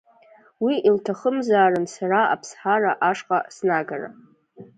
Уи 0.63 0.75
илҭахымзаарын 0.87 1.85
сара 1.95 2.21
Аԥсҳара 2.33 2.91
ашҟа 3.09 3.37
снагара. 3.55 4.09